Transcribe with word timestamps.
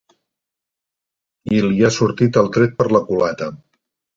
I 1.57 1.61
li 1.67 1.85
ha 1.85 1.91
sortit 1.99 2.41
el 2.45 2.51
tret 2.57 2.77
per 2.81 2.89
la 2.99 3.07
culata. 3.11 3.55